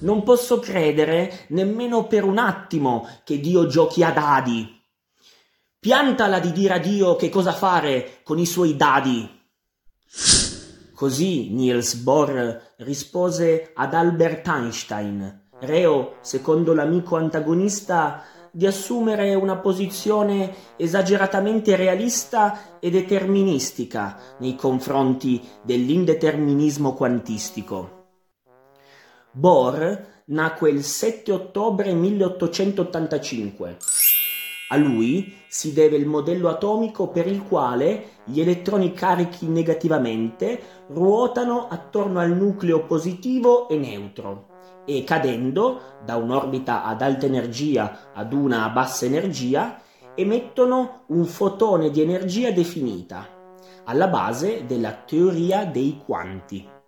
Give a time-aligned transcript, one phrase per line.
[0.00, 4.78] Non posso credere nemmeno per un attimo che Dio giochi a dadi.
[5.78, 9.28] Piantala di dire a Dio che cosa fare con i suoi dadi.
[10.94, 18.22] Così Niels Bohr rispose ad Albert Einstein, reo, secondo l'amico antagonista,
[18.52, 27.99] di assumere una posizione esageratamente realista e deterministica nei confronti dell'indeterminismo quantistico.
[29.32, 33.76] Bohr nacque il 7 ottobre 1885
[34.72, 41.66] a lui si deve il modello atomico per il quale gli elettroni carichi negativamente ruotano
[41.68, 44.46] attorno al nucleo positivo e neutro
[44.86, 49.80] e cadendo da un'orbita ad alta energia ad una a bassa energia
[50.14, 53.26] emettono un fotone di energia definita,
[53.84, 56.78] alla base della teoria dei quanti.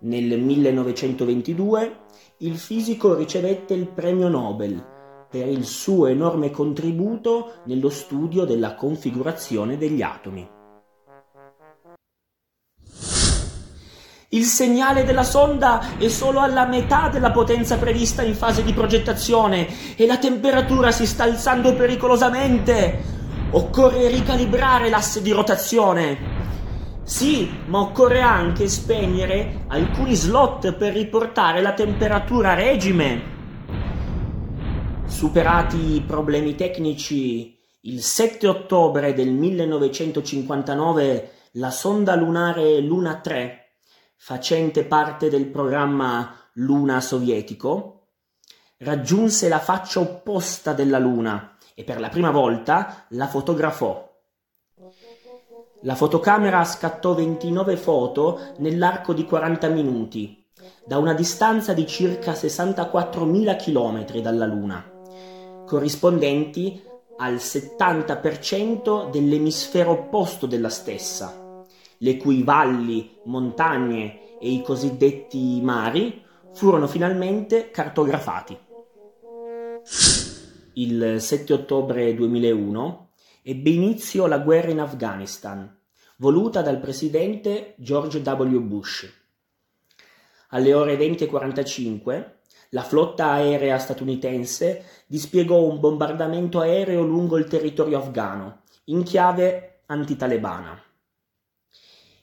[0.00, 1.96] Nel 1922
[2.38, 4.80] il fisico ricevette il premio Nobel
[5.28, 10.48] per il suo enorme contributo nello studio della configurazione degli atomi.
[14.30, 19.96] Il segnale della sonda è solo alla metà della potenza prevista in fase di progettazione
[19.96, 23.16] e la temperatura si sta alzando pericolosamente.
[23.50, 26.37] Occorre ricalibrare l'asse di rotazione.
[27.08, 33.22] Sì, ma occorre anche spegnere alcuni slot per riportare la temperatura a regime.
[35.06, 43.76] Superati i problemi tecnici, il 7 ottobre del 1959 la sonda lunare Luna 3,
[44.14, 48.08] facente parte del programma Luna sovietico,
[48.80, 54.04] raggiunse la faccia opposta della Luna e per la prima volta la fotografò.
[55.82, 60.44] La fotocamera scattò 29 foto nell'arco di 40 minuti,
[60.84, 64.96] da una distanza di circa 64.000 km dalla Luna
[65.68, 66.82] corrispondenti
[67.18, 71.64] al 70% dell'emisfero opposto della stessa,
[71.98, 76.24] le cui valli, montagne e i cosiddetti mari
[76.54, 78.58] furono finalmente cartografati.
[80.72, 83.07] Il 7 ottobre 2001
[83.48, 85.74] ebbe inizio la guerra in Afghanistan,
[86.16, 88.58] voluta dal presidente George W.
[88.58, 89.10] Bush.
[90.48, 92.30] Alle ore 20.45
[92.72, 100.82] la flotta aerea statunitense dispiegò un bombardamento aereo lungo il territorio afghano, in chiave antitalebana.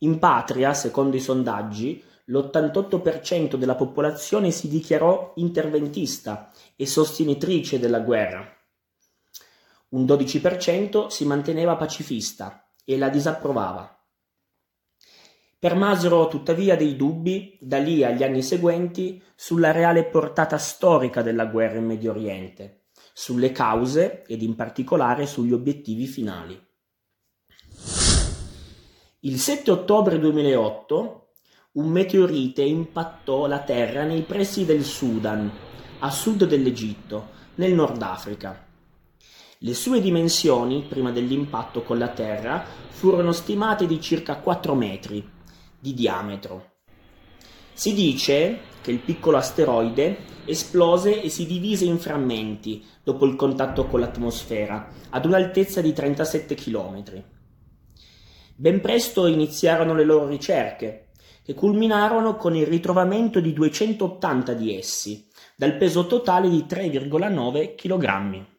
[0.00, 8.55] In patria, secondo i sondaggi, l'88% della popolazione si dichiarò interventista e sostenitrice della guerra.
[9.96, 13.98] Un 12% si manteneva pacifista e la disapprovava.
[15.58, 21.78] Permasero tuttavia dei dubbi, da lì agli anni seguenti, sulla reale portata storica della guerra
[21.78, 26.62] in Medio Oriente, sulle cause ed in particolare sugli obiettivi finali.
[29.20, 31.30] Il 7 ottobre 2008
[31.72, 35.50] un meteorite impattò la Terra nei pressi del Sudan,
[36.00, 38.65] a sud dell'Egitto, nel Nord Africa.
[39.66, 45.28] Le sue dimensioni, prima dell'impatto con la Terra, furono stimate di circa 4 metri,
[45.76, 46.74] di diametro.
[47.72, 53.86] Si dice che il piccolo asteroide esplose e si divise in frammenti dopo il contatto
[53.86, 57.24] con l'atmosfera, ad un'altezza di 37 km.
[58.54, 61.08] Ben presto iniziarono le loro ricerche,
[61.42, 68.54] che culminarono con il ritrovamento di 280 di essi, dal peso totale di 3,9 kg.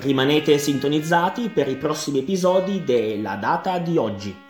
[0.00, 4.47] Rimanete sintonizzati per i prossimi episodi della data di oggi.